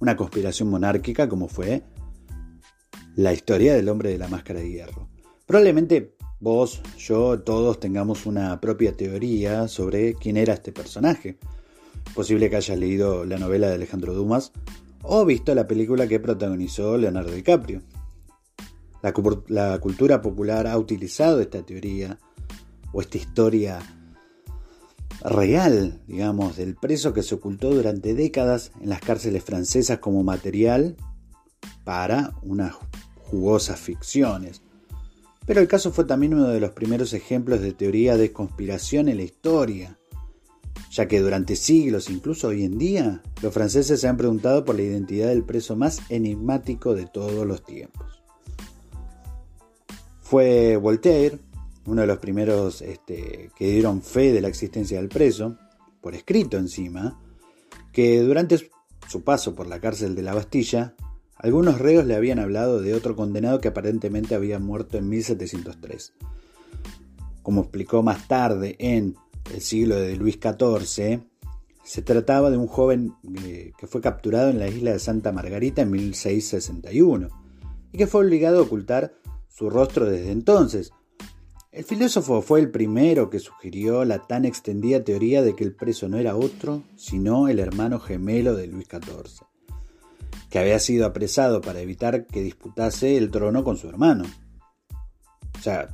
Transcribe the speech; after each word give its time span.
una 0.00 0.16
conspiración 0.16 0.68
monárquica 0.68 1.28
como 1.28 1.46
fue 1.48 1.84
la 3.16 3.32
historia 3.32 3.74
del 3.74 3.88
hombre 3.88 4.10
de 4.10 4.18
la 4.18 4.28
máscara 4.28 4.60
de 4.60 4.70
hierro. 4.70 5.08
Probablemente 5.46 6.16
vos, 6.40 6.80
yo, 6.98 7.40
todos 7.40 7.78
tengamos 7.78 8.26
una 8.26 8.60
propia 8.60 8.96
teoría 8.96 9.68
sobre 9.68 10.14
quién 10.14 10.36
era 10.36 10.54
este 10.54 10.72
personaje. 10.72 11.38
Posible 12.14 12.48
que 12.48 12.56
hayas 12.56 12.78
leído 12.78 13.24
la 13.24 13.38
novela 13.38 13.68
de 13.68 13.74
Alejandro 13.74 14.14
Dumas 14.14 14.52
o 15.02 15.24
visto 15.24 15.54
la 15.54 15.66
película 15.66 16.08
que 16.08 16.20
protagonizó 16.20 16.96
Leonardo 16.96 17.32
DiCaprio. 17.32 17.82
La, 19.02 19.12
la 19.48 19.78
cultura 19.80 20.20
popular 20.20 20.66
ha 20.66 20.78
utilizado 20.78 21.40
esta 21.40 21.62
teoría 21.62 22.18
o 22.92 23.00
esta 23.00 23.18
historia 23.18 23.80
real, 25.22 26.00
digamos, 26.06 26.56
del 26.56 26.76
preso 26.76 27.12
que 27.12 27.22
se 27.22 27.34
ocultó 27.34 27.70
durante 27.70 28.14
décadas 28.14 28.72
en 28.80 28.88
las 28.88 29.00
cárceles 29.00 29.44
francesas 29.44 29.98
como 29.98 30.22
material 30.22 30.96
para 31.84 32.34
unas 32.42 32.74
jugosas 33.16 33.78
ficciones. 33.78 34.62
Pero 35.46 35.60
el 35.60 35.68
caso 35.68 35.92
fue 35.92 36.04
también 36.04 36.34
uno 36.34 36.48
de 36.48 36.60
los 36.60 36.70
primeros 36.72 37.12
ejemplos 37.12 37.60
de 37.60 37.72
teoría 37.72 38.16
de 38.16 38.32
conspiración 38.32 39.08
en 39.08 39.16
la 39.18 39.24
historia, 39.24 39.98
ya 40.90 41.06
que 41.08 41.20
durante 41.20 41.56
siglos, 41.56 42.10
incluso 42.10 42.48
hoy 42.48 42.64
en 42.64 42.78
día, 42.78 43.22
los 43.42 43.52
franceses 43.52 44.00
se 44.00 44.08
han 44.08 44.16
preguntado 44.16 44.64
por 44.64 44.76
la 44.76 44.82
identidad 44.82 45.28
del 45.28 45.44
preso 45.44 45.76
más 45.76 46.00
enigmático 46.08 46.94
de 46.94 47.06
todos 47.06 47.46
los 47.46 47.64
tiempos. 47.64 48.22
Fue 50.20 50.76
Voltaire 50.76 51.38
uno 51.86 52.02
de 52.02 52.06
los 52.06 52.18
primeros 52.18 52.82
este, 52.82 53.50
que 53.56 53.72
dieron 53.72 54.02
fe 54.02 54.32
de 54.32 54.40
la 54.40 54.48
existencia 54.48 54.98
del 54.98 55.08
preso, 55.08 55.56
por 56.00 56.14
escrito 56.14 56.56
encima, 56.56 57.20
que 57.92 58.20
durante 58.20 58.70
su 59.08 59.22
paso 59.22 59.54
por 59.54 59.66
la 59.66 59.80
cárcel 59.80 60.14
de 60.14 60.22
la 60.22 60.34
Bastilla, 60.34 60.94
algunos 61.36 61.78
reos 61.78 62.04
le 62.04 62.14
habían 62.14 62.38
hablado 62.38 62.80
de 62.80 62.94
otro 62.94 63.16
condenado 63.16 63.60
que 63.60 63.68
aparentemente 63.68 64.34
había 64.34 64.58
muerto 64.58 64.98
en 64.98 65.08
1703. 65.08 66.12
Como 67.42 67.62
explicó 67.62 68.02
más 68.02 68.28
tarde 68.28 68.76
en 68.78 69.16
el 69.52 69.60
siglo 69.62 69.96
de 69.96 70.16
Luis 70.16 70.38
XIV, 70.40 71.20
se 71.82 72.02
trataba 72.02 72.50
de 72.50 72.58
un 72.58 72.66
joven 72.66 73.14
eh, 73.42 73.72
que 73.78 73.86
fue 73.86 74.00
capturado 74.00 74.50
en 74.50 74.58
la 74.58 74.68
isla 74.68 74.92
de 74.92 74.98
Santa 74.98 75.32
Margarita 75.32 75.82
en 75.82 75.90
1661 75.90 77.28
y 77.92 77.98
que 77.98 78.06
fue 78.06 78.20
obligado 78.24 78.60
a 78.60 78.62
ocultar 78.62 79.14
su 79.48 79.70
rostro 79.70 80.04
desde 80.04 80.30
entonces, 80.30 80.92
el 81.72 81.84
filósofo 81.84 82.42
fue 82.42 82.60
el 82.60 82.70
primero 82.70 83.30
que 83.30 83.38
sugirió 83.38 84.04
la 84.04 84.26
tan 84.26 84.44
extendida 84.44 85.04
teoría 85.04 85.42
de 85.42 85.54
que 85.54 85.62
el 85.62 85.74
preso 85.74 86.08
no 86.08 86.18
era 86.18 86.36
otro, 86.36 86.82
sino 86.96 87.48
el 87.48 87.60
hermano 87.60 88.00
gemelo 88.00 88.56
de 88.56 88.66
Luis 88.66 88.88
XIV, 88.88 89.46
que 90.50 90.58
había 90.58 90.80
sido 90.80 91.06
apresado 91.06 91.60
para 91.60 91.80
evitar 91.80 92.26
que 92.26 92.42
disputase 92.42 93.16
el 93.16 93.30
trono 93.30 93.62
con 93.62 93.76
su 93.76 93.88
hermano. 93.88 94.24
O 95.56 95.62
sea, 95.62 95.88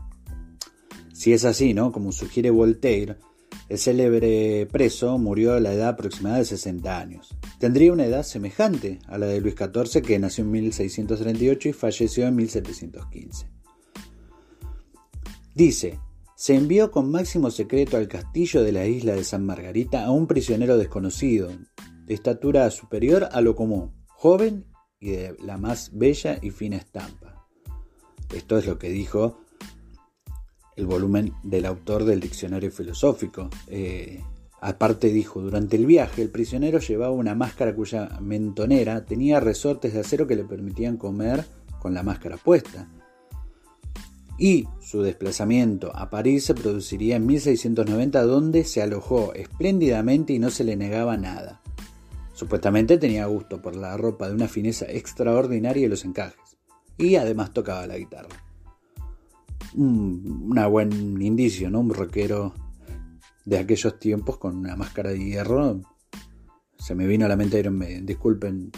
si 1.12 1.34
es 1.34 1.44
así, 1.44 1.74
¿no? 1.74 1.92
Como 1.92 2.10
sugiere 2.10 2.50
Voltaire, 2.50 3.16
el 3.68 3.78
célebre 3.78 4.66
preso 4.72 5.18
murió 5.18 5.54
a 5.54 5.60
la 5.60 5.74
edad 5.74 5.88
aproximada 5.88 6.38
de 6.38 6.44
60 6.46 6.98
años. 6.98 7.36
Tendría 7.58 7.92
una 7.92 8.06
edad 8.06 8.22
semejante 8.22 9.00
a 9.08 9.18
la 9.18 9.26
de 9.26 9.40
Luis 9.42 9.56
XIV, 9.56 10.02
que 10.02 10.18
nació 10.18 10.44
en 10.44 10.52
1638 10.52 11.68
y 11.68 11.72
falleció 11.74 12.26
en 12.26 12.36
1715. 12.36 13.56
Dice, 15.56 15.98
se 16.34 16.54
envió 16.54 16.90
con 16.90 17.10
máximo 17.10 17.50
secreto 17.50 17.96
al 17.96 18.08
castillo 18.08 18.62
de 18.62 18.72
la 18.72 18.84
isla 18.84 19.14
de 19.14 19.24
San 19.24 19.46
Margarita 19.46 20.04
a 20.04 20.10
un 20.10 20.26
prisionero 20.26 20.76
desconocido, 20.76 21.48
de 22.04 22.12
estatura 22.12 22.70
superior 22.70 23.30
a 23.32 23.40
lo 23.40 23.56
común, 23.56 23.94
joven 24.06 24.66
y 25.00 25.12
de 25.12 25.34
la 25.42 25.56
más 25.56 25.92
bella 25.94 26.38
y 26.42 26.50
fina 26.50 26.76
estampa. 26.76 27.48
Esto 28.34 28.58
es 28.58 28.66
lo 28.66 28.78
que 28.78 28.90
dijo 28.90 29.38
el 30.76 30.84
volumen 30.84 31.32
del 31.42 31.64
autor 31.64 32.04
del 32.04 32.20
diccionario 32.20 32.70
filosófico. 32.70 33.48
Eh, 33.68 34.22
aparte 34.60 35.08
dijo, 35.08 35.40
durante 35.40 35.76
el 35.76 35.86
viaje 35.86 36.20
el 36.20 36.28
prisionero 36.28 36.80
llevaba 36.80 37.12
una 37.12 37.34
máscara 37.34 37.74
cuya 37.74 38.18
mentonera 38.20 39.06
tenía 39.06 39.40
resortes 39.40 39.94
de 39.94 40.00
acero 40.00 40.26
que 40.26 40.36
le 40.36 40.44
permitían 40.44 40.98
comer 40.98 41.46
con 41.80 41.94
la 41.94 42.02
máscara 42.02 42.36
puesta 42.36 42.90
y 44.38 44.68
su 44.80 45.02
desplazamiento 45.02 45.94
a 45.96 46.10
París 46.10 46.44
se 46.44 46.54
produciría 46.54 47.16
en 47.16 47.26
1690 47.26 48.22
donde 48.22 48.64
se 48.64 48.82
alojó 48.82 49.32
espléndidamente 49.34 50.32
y 50.32 50.38
no 50.38 50.50
se 50.50 50.64
le 50.64 50.76
negaba 50.76 51.16
nada. 51.16 51.62
Supuestamente 52.34 52.98
tenía 52.98 53.26
gusto 53.26 53.62
por 53.62 53.76
la 53.76 53.96
ropa 53.96 54.28
de 54.28 54.34
una 54.34 54.48
fineza 54.48 54.84
extraordinaria 54.86 55.86
y 55.86 55.88
los 55.88 56.04
encajes, 56.04 56.58
y 56.98 57.16
además 57.16 57.52
tocaba 57.52 57.86
la 57.86 57.96
guitarra. 57.96 58.28
Un 59.74 60.54
buen 60.70 61.22
indicio, 61.22 61.70
¿no? 61.70 61.80
Un 61.80 61.94
rockero 61.94 62.52
de 63.46 63.58
aquellos 63.58 63.98
tiempos 63.98 64.36
con 64.36 64.56
una 64.56 64.76
máscara 64.76 65.10
de 65.10 65.18
hierro. 65.18 65.80
Se 66.78 66.94
me 66.94 67.06
vino 67.06 67.24
a 67.24 67.28
la 67.28 67.36
mente, 67.36 67.62
disculpen 68.02 68.70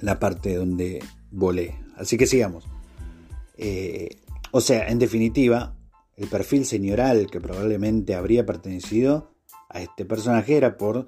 la 0.00 0.18
parte 0.18 0.56
donde 0.56 1.04
volé. 1.30 1.78
Así 1.96 2.16
que 2.16 2.26
sigamos. 2.26 2.71
Eh, 3.64 4.16
o 4.50 4.60
sea, 4.60 4.88
en 4.88 4.98
definitiva, 4.98 5.76
el 6.16 6.26
perfil 6.26 6.66
señoral 6.66 7.28
que 7.30 7.40
probablemente 7.40 8.16
habría 8.16 8.44
pertenecido 8.44 9.36
a 9.68 9.80
este 9.80 10.04
personaje 10.04 10.56
era 10.56 10.76
por 10.76 11.06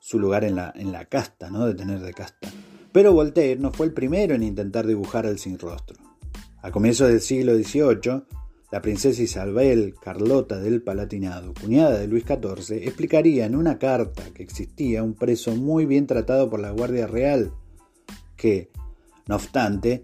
su 0.00 0.18
lugar 0.18 0.44
en 0.44 0.56
la, 0.56 0.72
en 0.74 0.92
la 0.92 1.04
casta, 1.04 1.50
¿no? 1.50 1.66
De 1.66 1.74
tener 1.74 2.00
de 2.00 2.14
casta. 2.14 2.48
Pero 2.90 3.12
Voltaire 3.12 3.60
no 3.60 3.70
fue 3.70 3.84
el 3.84 3.92
primero 3.92 4.34
en 4.34 4.42
intentar 4.42 4.86
dibujar 4.86 5.26
al 5.26 5.38
sin 5.38 5.58
rostro. 5.58 5.98
A 6.62 6.70
comienzos 6.70 7.08
del 7.08 7.20
siglo 7.20 7.54
XVIII, 7.54 8.22
la 8.72 8.80
princesa 8.80 9.22
Isabel 9.22 9.94
Carlota 10.00 10.58
del 10.58 10.80
Palatinado, 10.82 11.52
cuñada 11.52 11.98
de 11.98 12.08
Luis 12.08 12.24
XIV, 12.24 12.78
explicaría 12.82 13.44
en 13.44 13.56
una 13.56 13.78
carta 13.78 14.22
que 14.32 14.42
existía 14.42 15.02
un 15.02 15.14
preso 15.14 15.54
muy 15.54 15.84
bien 15.84 16.06
tratado 16.06 16.48
por 16.48 16.60
la 16.60 16.70
Guardia 16.70 17.06
Real, 17.06 17.52
que, 18.36 18.70
No 19.28 19.36
obstante, 19.36 20.02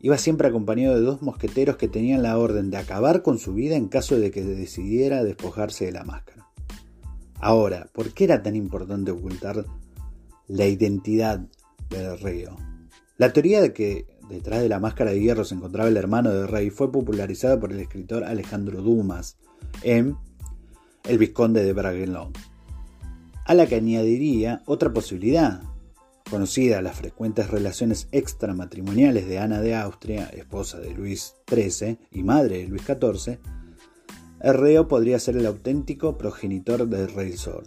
iba 0.00 0.18
siempre 0.18 0.48
acompañado 0.48 0.94
de 0.94 1.00
dos 1.02 1.22
mosqueteros 1.22 1.76
que 1.76 1.88
tenían 1.88 2.22
la 2.22 2.38
orden 2.38 2.70
de 2.70 2.76
acabar 2.76 3.22
con 3.22 3.38
su 3.38 3.54
vida 3.54 3.76
en 3.76 3.88
caso 3.88 4.18
de 4.18 4.30
que 4.30 4.44
decidiera 4.44 5.24
despojarse 5.24 5.86
de 5.86 5.92
la 5.92 6.04
máscara. 6.04 6.48
Ahora, 7.40 7.88
¿por 7.92 8.12
qué 8.12 8.24
era 8.24 8.42
tan 8.42 8.56
importante 8.56 9.10
ocultar 9.10 9.64
la 10.46 10.66
identidad 10.66 11.40
del 11.90 12.18
río? 12.18 12.56
La 13.16 13.32
teoría 13.32 13.60
de 13.60 13.72
que 13.72 14.06
detrás 14.28 14.60
de 14.60 14.68
la 14.68 14.80
máscara 14.80 15.10
de 15.10 15.20
hierro 15.20 15.44
se 15.44 15.54
encontraba 15.54 15.88
el 15.88 15.96
hermano 15.96 16.30
del 16.30 16.48
rey 16.48 16.70
fue 16.70 16.92
popularizada 16.92 17.58
por 17.58 17.72
el 17.72 17.80
escritor 17.80 18.24
Alejandro 18.24 18.82
Dumas 18.82 19.38
en 19.82 20.16
El 21.04 21.18
Vizconde 21.18 21.64
de 21.64 21.72
Bragelonne, 21.72 22.32
a 23.44 23.54
la 23.54 23.66
que 23.66 23.76
añadiría 23.76 24.62
otra 24.66 24.92
posibilidad, 24.92 25.62
conocida 26.28 26.82
las 26.82 26.96
frecuentes 26.96 27.50
relaciones 27.50 28.08
extramatrimoniales 28.12 29.26
de 29.26 29.38
Ana 29.38 29.60
de 29.60 29.74
Austria, 29.74 30.26
esposa 30.26 30.78
de 30.78 30.92
Luis 30.92 31.34
XIII 31.48 31.98
y 32.10 32.22
madre 32.22 32.58
de 32.58 32.68
Luis 32.68 32.82
XIV, 32.82 33.38
el 34.40 34.54
reo 34.54 34.86
podría 34.86 35.18
ser 35.18 35.36
el 35.36 35.46
auténtico 35.46 36.16
progenitor 36.16 36.86
del 36.88 37.12
rey 37.12 37.36
Sol. 37.36 37.64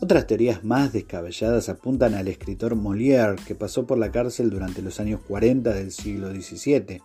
Otras 0.00 0.26
teorías 0.26 0.64
más 0.64 0.92
descabelladas 0.92 1.68
apuntan 1.68 2.14
al 2.14 2.28
escritor 2.28 2.74
Molière, 2.74 3.36
que 3.44 3.54
pasó 3.54 3.86
por 3.86 3.98
la 3.98 4.10
cárcel 4.10 4.50
durante 4.50 4.82
los 4.82 5.00
años 5.00 5.20
40 5.26 5.72
del 5.72 5.92
siglo 5.92 6.30
XVII, 6.30 7.02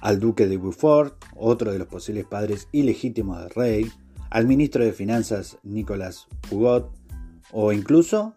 al 0.00 0.20
duque 0.20 0.46
de 0.46 0.56
Beaufort, 0.56 1.16
otro 1.34 1.72
de 1.72 1.78
los 1.78 1.88
posibles 1.88 2.26
padres 2.26 2.68
ilegítimos 2.72 3.40
del 3.40 3.50
rey, 3.50 3.90
al 4.30 4.46
ministro 4.46 4.84
de 4.84 4.92
Finanzas 4.92 5.58
Nicolas 5.62 6.26
Hugot, 6.50 6.92
o 7.52 7.72
incluso 7.72 8.36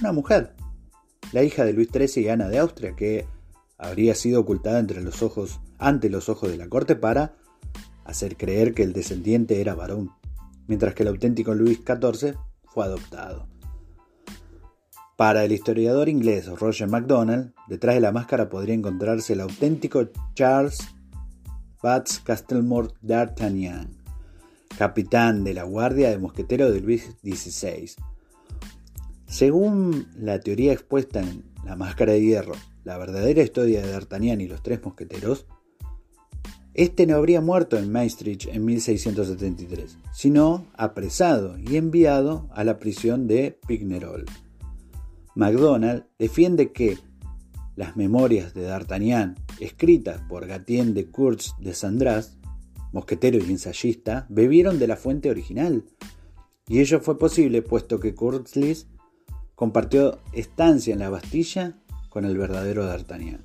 una 0.00 0.12
mujer, 0.12 0.54
la 1.32 1.42
hija 1.42 1.64
de 1.64 1.72
Luis 1.72 1.88
XIII 1.92 2.24
y 2.24 2.28
Ana 2.28 2.48
de 2.48 2.58
Austria, 2.58 2.94
que 2.96 3.26
habría 3.78 4.14
sido 4.14 4.40
ocultada 4.40 4.78
entre 4.78 5.02
los 5.02 5.22
ojos, 5.22 5.60
ante 5.78 6.08
los 6.08 6.28
ojos 6.28 6.50
de 6.50 6.56
la 6.56 6.68
corte 6.68 6.96
para 6.96 7.36
hacer 8.04 8.36
creer 8.36 8.74
que 8.74 8.82
el 8.82 8.92
descendiente 8.92 9.60
era 9.60 9.74
varón, 9.74 10.10
mientras 10.66 10.94
que 10.94 11.02
el 11.02 11.08
auténtico 11.08 11.54
Luis 11.54 11.78
XIV 11.78 12.36
fue 12.64 12.84
adoptado. 12.84 13.48
Para 15.16 15.44
el 15.44 15.52
historiador 15.52 16.08
inglés 16.08 16.46
Roger 16.46 16.88
MacDonald, 16.88 17.54
detrás 17.68 17.94
de 17.94 18.00
la 18.00 18.12
máscara 18.12 18.48
podría 18.48 18.74
encontrarse 18.74 19.34
el 19.34 19.40
auténtico 19.40 20.08
Charles 20.34 20.78
Batz 21.82 22.18
Castlemore 22.18 22.88
d'Artagnan, 23.00 23.94
capitán 24.76 25.44
de 25.44 25.54
la 25.54 25.64
Guardia 25.64 26.10
de 26.10 26.18
Mosquetero 26.18 26.72
de 26.72 26.80
Luis 26.80 27.14
XVI. 27.22 27.94
Según 29.34 30.06
la 30.16 30.38
teoría 30.38 30.72
expuesta 30.72 31.20
en 31.20 31.42
La 31.64 31.74
Máscara 31.74 32.12
de 32.12 32.20
Hierro, 32.20 32.54
la 32.84 32.96
verdadera 32.98 33.42
historia 33.42 33.82
de 33.82 33.90
D'Artagnan 33.90 34.40
y 34.40 34.46
los 34.46 34.62
tres 34.62 34.80
mosqueteros, 34.84 35.46
este 36.72 37.04
no 37.04 37.16
habría 37.16 37.40
muerto 37.40 37.76
en 37.76 37.90
Maastricht 37.90 38.46
en 38.46 38.64
1673, 38.64 39.98
sino 40.12 40.68
apresado 40.76 41.58
y 41.58 41.74
enviado 41.74 42.48
a 42.52 42.62
la 42.62 42.78
prisión 42.78 43.26
de 43.26 43.58
Pignerol. 43.66 44.24
MacDonald 45.34 46.04
defiende 46.16 46.70
que 46.70 46.98
las 47.74 47.96
memorias 47.96 48.54
de 48.54 48.62
D'Artagnan, 48.62 49.34
escritas 49.58 50.20
por 50.28 50.46
Gatien 50.46 50.94
de 50.94 51.10
Kurz 51.10 51.56
de 51.58 51.74
Sandras, 51.74 52.38
mosquetero 52.92 53.44
y 53.44 53.50
ensayista, 53.50 54.26
bebieron 54.28 54.78
de 54.78 54.86
la 54.86 54.96
fuente 54.96 55.28
original. 55.28 55.82
Y 56.68 56.78
ello 56.78 57.00
fue 57.00 57.18
posible 57.18 57.62
puesto 57.62 57.98
que 57.98 58.14
Kurzlis 58.14 58.86
compartió 59.54 60.20
estancia 60.32 60.92
en 60.92 61.00
la 61.00 61.10
Bastilla 61.10 61.74
con 62.08 62.24
el 62.24 62.36
verdadero 62.36 62.86
D'Artagnan. 62.86 63.44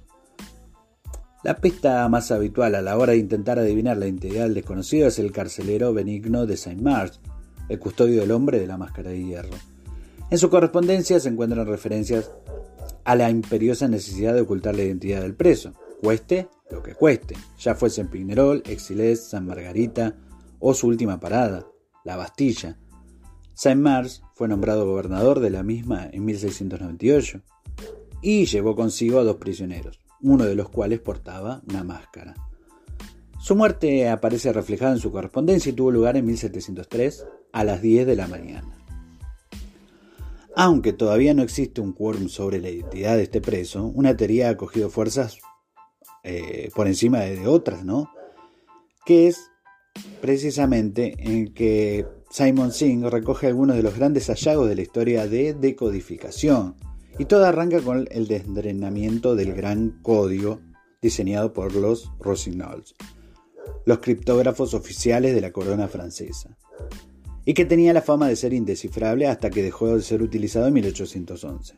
La 1.43 1.55
pista 1.55 2.07
más 2.09 2.31
habitual 2.31 2.75
a 2.75 2.81
la 2.81 2.97
hora 2.97 3.13
de 3.13 3.19
intentar 3.19 3.59
adivinar 3.59 3.97
la 3.97 4.07
identidad 4.07 4.43
del 4.43 4.55
desconocido 4.55 5.07
es 5.07 5.19
el 5.19 5.31
carcelero 5.31 5.93
benigno 5.93 6.45
de 6.45 6.57
Saint-Mars, 6.57 7.21
el 7.69 7.79
custodio 7.79 8.21
del 8.21 8.31
hombre 8.31 8.59
de 8.59 8.67
la 8.67 8.77
máscara 8.77 9.11
de 9.11 9.23
hierro. 9.23 9.55
En 10.29 10.37
su 10.37 10.49
correspondencia 10.49 11.19
se 11.19 11.29
encuentran 11.29 11.65
referencias 11.65 12.29
a 13.05 13.15
la 13.15 13.29
imperiosa 13.29 13.87
necesidad 13.87 14.33
de 14.33 14.41
ocultar 14.41 14.75
la 14.75 14.83
identidad 14.83 15.21
del 15.21 15.33
preso, 15.33 15.73
cueste 16.01 16.49
lo 16.69 16.83
que 16.83 16.93
cueste, 16.93 17.35
ya 17.57 17.73
fuese 17.73 18.01
en 18.01 18.09
Pignerol, 18.09 18.61
Exilés, 18.65 19.29
San 19.29 19.45
Margarita 19.45 20.15
o 20.59 20.73
su 20.73 20.87
última 20.87 21.19
parada, 21.19 21.65
la 22.03 22.17
Bastilla. 22.17 22.77
Saint-Mars 23.53 24.23
fue 24.39 24.47
nombrado 24.47 24.85
gobernador 24.85 25.41
de 25.41 25.49
la 25.49 25.63
misma 25.63 26.07
en 26.09 26.23
1698 26.23 27.41
y 28.21 28.45
llevó 28.45 28.73
consigo 28.73 29.19
a 29.19 29.25
dos 29.25 29.35
prisioneros, 29.35 29.99
uno 30.21 30.45
de 30.45 30.55
los 30.55 30.69
cuales 30.69 31.01
portaba 31.01 31.61
una 31.67 31.83
máscara. 31.83 32.35
Su 33.37 33.57
muerte 33.57 34.07
aparece 34.07 34.53
reflejada 34.53 34.93
en 34.93 34.99
su 34.99 35.11
correspondencia 35.11 35.71
y 35.71 35.73
tuvo 35.73 35.91
lugar 35.91 36.15
en 36.15 36.25
1703 36.25 37.25
a 37.51 37.65
las 37.65 37.81
10 37.81 38.07
de 38.07 38.15
la 38.15 38.29
mañana. 38.29 38.77
Aunque 40.55 40.93
todavía 40.93 41.33
no 41.33 41.43
existe 41.43 41.81
un 41.81 41.91
quórum 41.91 42.29
sobre 42.29 42.61
la 42.61 42.69
identidad 42.69 43.17
de 43.17 43.23
este 43.23 43.41
preso, 43.41 43.87
una 43.87 44.15
teoría 44.15 44.47
ha 44.47 44.55
cogido 44.55 44.89
fuerzas 44.89 45.39
eh, 46.23 46.69
por 46.73 46.87
encima 46.87 47.19
de, 47.19 47.45
otras, 47.45 47.83
¿no? 47.83 48.09
Que 49.05 49.27
es 49.27 49.51
precisamente 50.21 51.17
en 51.19 51.53
que 51.53 52.07
Simon 52.29 52.71
Singh 52.71 53.05
recoge 53.09 53.47
algunos 53.47 53.75
de 53.75 53.83
los 53.83 53.95
grandes 53.95 54.27
hallazgos 54.27 54.69
de 54.69 54.75
la 54.75 54.81
historia 54.81 55.27
de 55.27 55.53
decodificación. 55.53 56.75
Y 57.17 57.25
todo 57.25 57.45
arranca 57.45 57.81
con 57.81 58.07
el 58.11 58.27
desdrenamiento 58.27 59.35
del 59.35 59.53
gran 59.53 59.99
código 60.01 60.61
diseñado 61.01 61.53
por 61.53 61.75
los 61.75 62.11
Rossignols, 62.19 62.95
los 63.85 63.99
criptógrafos 63.99 64.73
oficiales 64.73 65.33
de 65.33 65.41
la 65.41 65.51
corona 65.51 65.87
francesa 65.87 66.57
y 67.49 67.53
que 67.55 67.65
tenía 67.65 67.93
la 67.93 68.03
fama 68.03 68.27
de 68.27 68.35
ser 68.35 68.53
indescifrable 68.53 69.27
hasta 69.27 69.49
que 69.49 69.63
dejó 69.63 69.95
de 69.95 70.03
ser 70.03 70.21
utilizado 70.21 70.67
en 70.67 70.73
1811. 70.75 71.75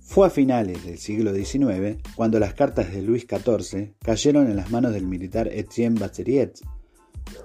Fue 0.00 0.26
a 0.26 0.30
finales 0.30 0.84
del 0.86 0.96
siglo 0.96 1.34
XIX 1.34 1.98
cuando 2.16 2.40
las 2.40 2.54
cartas 2.54 2.90
de 2.90 3.02
Luis 3.02 3.26
XIV 3.28 3.92
cayeron 4.02 4.48
en 4.48 4.56
las 4.56 4.70
manos 4.70 4.94
del 4.94 5.06
militar 5.06 5.48
Etienne 5.48 6.00
Basseriet, 6.00 6.58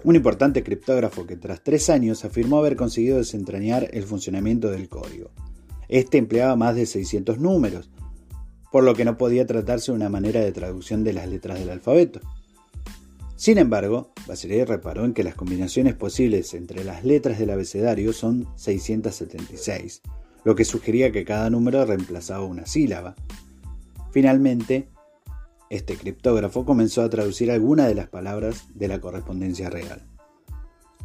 un 0.06 0.16
importante 0.16 0.64
criptógrafo 0.64 1.26
que 1.26 1.36
tras 1.36 1.64
tres 1.64 1.90
años 1.90 2.26
afirmó 2.26 2.60
haber 2.60 2.76
conseguido 2.76 3.18
desentrañar 3.18 3.90
el 3.92 4.04
funcionamiento 4.04 4.70
del 4.70 4.88
código. 4.88 5.32
Este 5.90 6.20
empleaba 6.20 6.56
más 6.56 6.76
de 6.76 6.86
600 6.86 7.40
números, 7.40 7.90
por 8.72 8.84
lo 8.84 8.94
que 8.94 9.04
no 9.04 9.18
podía 9.18 9.48
tratarse 9.48 9.92
de 9.92 9.96
una 9.96 10.10
manera 10.10 10.42
de 10.42 10.52
traducción 10.52 11.04
de 11.04 11.14
las 11.14 11.28
letras 11.28 11.58
del 11.58 11.72
alfabeto. 11.72 12.20
Sin 13.36 13.58
embargo, 13.58 14.12
Bachelet 14.28 14.70
reparó 14.70 15.06
en 15.06 15.14
que 15.16 15.24
las 15.24 15.34
combinaciones 15.34 15.96
posibles 15.96 16.54
entre 16.54 16.84
las 16.84 17.04
letras 17.04 17.40
del 17.40 17.50
abecedario 17.50 18.14
son 18.14 18.48
676, 18.58 20.04
lo 20.44 20.54
que 20.54 20.66
sugería 20.66 21.12
que 21.12 21.26
cada 21.26 21.50
número 21.50 21.84
reemplazaba 21.84 22.46
una 22.46 22.68
sílaba. 22.68 23.16
Finalmente, 24.12 24.88
este 25.70 25.98
criptógrafo 25.98 26.66
comenzó 26.66 27.02
a 27.02 27.10
traducir 27.10 27.52
algunas 27.52 27.88
de 27.88 27.96
las 27.96 28.08
palabras 28.08 28.68
de 28.74 28.88
la 28.88 29.00
correspondencia 29.00 29.70
real. 29.70 30.08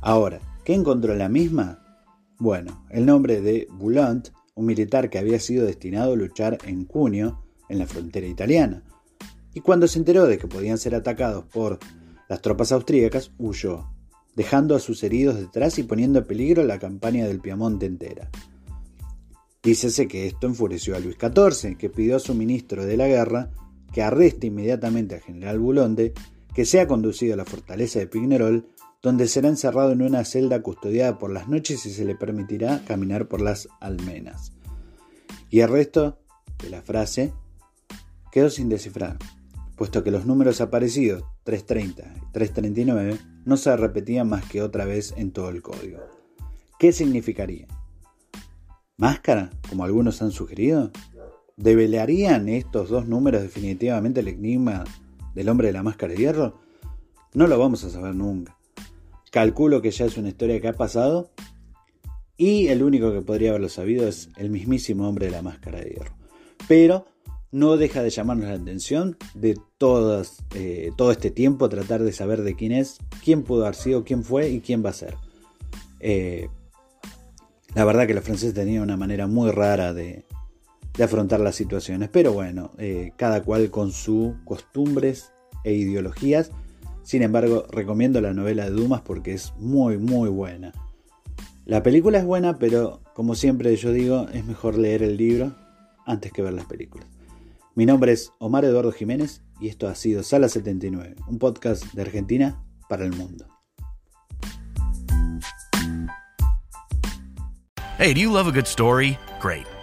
Ahora, 0.00 0.40
¿qué 0.64 0.74
encontró 0.74 1.14
la 1.14 1.28
misma? 1.28 1.82
Bueno, 2.38 2.86
el 2.90 3.06
nombre 3.06 3.40
de 3.40 3.68
Boulant, 3.70 4.28
un 4.54 4.66
militar 4.66 5.10
que 5.10 5.18
había 5.18 5.40
sido 5.40 5.66
destinado 5.66 6.12
a 6.12 6.16
luchar 6.16 6.58
en 6.64 6.84
Cuneo, 6.84 7.44
en 7.68 7.78
la 7.78 7.86
frontera 7.86 8.26
italiana, 8.26 8.82
y 9.54 9.60
cuando 9.60 9.88
se 9.88 9.98
enteró 9.98 10.26
de 10.26 10.38
que 10.38 10.46
podían 10.46 10.78
ser 10.78 10.94
atacados 10.94 11.44
por 11.44 11.78
las 12.28 12.40
tropas 12.40 12.72
austríacas, 12.72 13.32
huyó, 13.38 13.90
dejando 14.36 14.76
a 14.76 14.80
sus 14.80 15.02
heridos 15.02 15.36
detrás 15.36 15.78
y 15.78 15.82
poniendo 15.82 16.20
en 16.20 16.26
peligro 16.26 16.62
la 16.64 16.78
campaña 16.78 17.26
del 17.26 17.40
Piamonte 17.40 17.86
entera. 17.86 18.30
Dícese 19.62 20.08
que 20.08 20.26
esto 20.26 20.46
enfureció 20.46 20.96
a 20.96 21.00
Luis 21.00 21.16
XIV, 21.20 21.76
que 21.76 21.90
pidió 21.90 22.16
a 22.16 22.20
su 22.20 22.34
ministro 22.34 22.86
de 22.86 22.96
la 22.96 23.06
guerra 23.08 23.50
que 23.92 24.02
arreste 24.02 24.48
inmediatamente 24.48 25.16
al 25.16 25.20
general 25.20 25.58
Bulonde, 25.58 26.12
que 26.54 26.64
sea 26.64 26.86
conducido 26.86 27.34
a 27.34 27.36
la 27.36 27.44
fortaleza 27.44 27.98
de 27.98 28.06
Pignerol, 28.06 28.68
donde 29.02 29.28
será 29.28 29.48
encerrado 29.48 29.92
en 29.92 30.02
una 30.02 30.24
celda 30.24 30.62
custodiada 30.62 31.18
por 31.18 31.32
las 31.32 31.48
noches 31.48 31.86
y 31.86 31.90
se 31.90 32.04
le 32.04 32.14
permitirá 32.14 32.84
caminar 32.84 33.28
por 33.28 33.40
las 33.40 33.68
almenas. 33.80 34.52
Y 35.48 35.60
el 35.60 35.68
resto 35.70 36.18
de 36.62 36.70
la 36.70 36.82
frase 36.82 37.32
quedó 38.30 38.50
sin 38.50 38.68
descifrar 38.68 39.18
puesto 39.80 40.04
que 40.04 40.10
los 40.10 40.26
números 40.26 40.60
aparecidos 40.60 41.24
330 41.44 42.02
y 42.02 42.32
339 42.32 43.18
no 43.46 43.56
se 43.56 43.74
repetían 43.78 44.28
más 44.28 44.44
que 44.44 44.60
otra 44.60 44.84
vez 44.84 45.14
en 45.16 45.30
todo 45.30 45.48
el 45.48 45.62
código. 45.62 46.00
¿Qué 46.78 46.92
significaría? 46.92 47.66
¿Máscara, 48.98 49.48
como 49.70 49.84
algunos 49.84 50.20
han 50.20 50.32
sugerido? 50.32 50.90
¿Develarían 51.60 52.48
estos 52.48 52.88
dos 52.88 53.06
números 53.06 53.42
definitivamente 53.42 54.20
el 54.20 54.28
enigma 54.28 54.82
del 55.34 55.50
hombre 55.50 55.66
de 55.66 55.74
la 55.74 55.82
máscara 55.82 56.14
de 56.14 56.18
hierro? 56.18 56.58
No 57.34 57.46
lo 57.46 57.58
vamos 57.58 57.84
a 57.84 57.90
saber 57.90 58.14
nunca. 58.14 58.56
Calculo 59.30 59.82
que 59.82 59.90
ya 59.90 60.06
es 60.06 60.16
una 60.16 60.30
historia 60.30 60.58
que 60.58 60.68
ha 60.68 60.72
pasado 60.72 61.30
y 62.38 62.68
el 62.68 62.82
único 62.82 63.12
que 63.12 63.20
podría 63.20 63.50
haberlo 63.50 63.68
sabido 63.68 64.08
es 64.08 64.30
el 64.38 64.48
mismísimo 64.48 65.06
hombre 65.06 65.26
de 65.26 65.32
la 65.32 65.42
máscara 65.42 65.80
de 65.80 65.90
hierro. 65.90 66.14
Pero 66.66 67.04
no 67.52 67.76
deja 67.76 68.02
de 68.02 68.08
llamarnos 68.08 68.48
la 68.48 68.54
atención 68.54 69.18
de 69.34 69.50
eh, 69.50 70.90
todo 70.96 71.12
este 71.12 71.30
tiempo, 71.30 71.68
tratar 71.68 72.02
de 72.02 72.12
saber 72.12 72.40
de 72.40 72.56
quién 72.56 72.72
es, 72.72 72.96
quién 73.22 73.42
pudo 73.42 73.64
haber 73.64 73.74
sido, 73.74 74.02
quién 74.02 74.24
fue 74.24 74.48
y 74.48 74.60
quién 74.60 74.82
va 74.82 74.90
a 74.90 74.94
ser. 74.94 75.14
Eh, 76.00 76.48
la 77.74 77.84
verdad 77.84 78.06
que 78.06 78.14
los 78.14 78.24
franceses 78.24 78.54
tenían 78.54 78.82
una 78.82 78.96
manera 78.96 79.26
muy 79.26 79.50
rara 79.50 79.92
de, 81.00 81.04
afrontar 81.04 81.40
las 81.40 81.54
situaciones, 81.54 82.10
pero 82.10 82.32
bueno, 82.32 82.72
eh, 82.78 83.12
cada 83.16 83.42
cual 83.42 83.70
con 83.70 83.90
sus 83.90 84.34
costumbres 84.44 85.32
e 85.64 85.72
ideologías. 85.72 86.50
Sin 87.02 87.22
embargo, 87.22 87.64
recomiendo 87.70 88.20
la 88.20 88.34
novela 88.34 88.64
de 88.64 88.70
Dumas 88.72 89.00
porque 89.00 89.32
es 89.32 89.54
muy, 89.56 89.96
muy 89.96 90.28
buena. 90.28 90.72
La 91.64 91.82
película 91.82 92.18
es 92.18 92.24
buena, 92.24 92.58
pero 92.58 93.00
como 93.14 93.34
siempre 93.34 93.74
yo 93.76 93.92
digo, 93.92 94.26
es 94.32 94.44
mejor 94.44 94.76
leer 94.76 95.02
el 95.02 95.16
libro 95.16 95.56
antes 96.04 96.32
que 96.32 96.42
ver 96.42 96.52
las 96.52 96.66
películas. 96.66 97.08
Mi 97.74 97.86
nombre 97.86 98.12
es 98.12 98.32
Omar 98.38 98.64
Eduardo 98.64 98.92
Jiménez 98.92 99.42
y 99.58 99.68
esto 99.68 99.88
ha 99.88 99.94
sido 99.94 100.22
Sala 100.22 100.48
79, 100.48 101.16
un 101.28 101.38
podcast 101.38 101.84
de 101.94 102.02
Argentina 102.02 102.62
para 102.88 103.04
el 103.06 103.12
mundo. 103.12 103.46
Hey, 107.98 108.12
do 108.14 108.20
you 108.20 108.30
love 108.30 108.48
a 108.48 108.52
good 108.52 108.66
story? 108.66 109.18
Great. 109.40 109.66